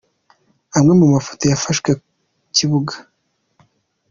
[0.77, 2.01] Amwe mu mafoto yafashwe ku
[2.55, 2.93] kibuga.